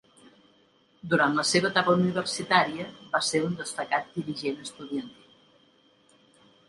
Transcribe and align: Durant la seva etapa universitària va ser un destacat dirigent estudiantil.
Durant 1.11 1.35
la 1.39 1.43
seva 1.49 1.69
etapa 1.73 1.93
universitària 1.97 2.87
va 3.17 3.23
ser 3.29 3.43
un 3.49 3.53
destacat 3.63 4.09
dirigent 4.19 4.59
estudiantil. 4.67 5.41